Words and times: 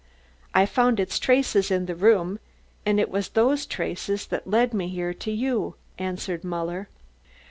"I 0.55 0.65
found 0.65 0.99
its 0.99 1.19
traces 1.19 1.69
in 1.69 1.85
the 1.85 1.93
room, 1.93 2.39
and 2.87 2.99
it 2.99 3.11
was 3.11 3.29
those 3.29 3.67
traces 3.67 4.25
that 4.25 4.49
led 4.49 4.73
me 4.73 4.87
here 4.87 5.13
to 5.13 5.29
you," 5.29 5.75
answered 5.99 6.43
Muller. 6.43 6.89